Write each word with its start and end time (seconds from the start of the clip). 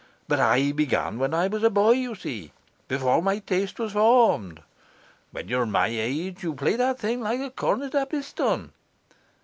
But 0.27 0.39
I 0.39 0.71
began 0.71 1.19
when 1.19 1.31
I 1.31 1.47
was 1.47 1.61
a 1.61 1.69
boy, 1.69 1.91
you 1.91 2.15
see, 2.15 2.51
before 2.87 3.21
my 3.21 3.37
taste 3.37 3.77
was 3.77 3.91
formed. 3.93 4.63
When 5.29 5.47
you're 5.47 5.67
my 5.67 5.89
age 5.89 6.41
you'll 6.41 6.55
play 6.55 6.75
that 6.75 6.97
thing 6.97 7.21
like 7.21 7.39
a 7.39 7.51
cornet 7.51 7.93
a 7.93 8.07
piston. 8.07 8.71